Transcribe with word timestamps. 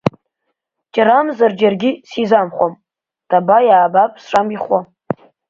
Џьарамзар-џьаргьы 0.93 1.91
сизамхуам, 2.09 2.73
даба 3.29 3.57
иаабап 3.67 4.11
сшамихуа. 4.23 4.79